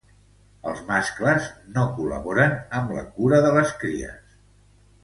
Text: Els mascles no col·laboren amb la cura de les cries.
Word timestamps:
Els 0.71 0.79
mascles 0.87 1.51
no 1.75 1.83
col·laboren 1.99 2.59
amb 2.81 2.95
la 2.99 3.05
cura 3.21 3.45
de 3.49 3.57
les 3.61 3.79
cries. 3.85 4.39